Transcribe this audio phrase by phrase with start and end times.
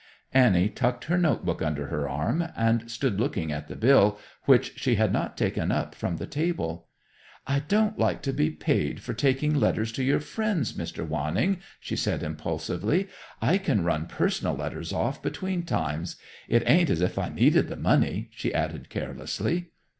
[0.33, 4.95] Annie tucked her notebook under her arm and stood looking at the bill which she
[4.95, 6.87] had not taken up from the table.
[7.45, 11.07] "I don't like to be paid for taking letters to your friends, Mr.
[11.07, 13.09] Wanning," she said impulsively.
[13.43, 16.15] "I can run personal letters off between times.
[16.47, 19.67] It ain't as if I needed the money," she added carelessly.